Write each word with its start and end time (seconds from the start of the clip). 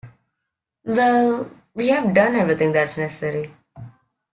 Well, 0.83 1.51
we’ve 1.75 2.11
done 2.15 2.35
everything 2.41 2.71
that’s 2.71 2.97
necessary. 2.97 3.51